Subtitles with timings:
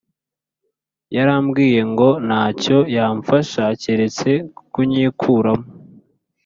[1.15, 4.29] Yarambwiye ngo ntacyo yamfasha keretse
[4.73, 5.67] kunyikuramo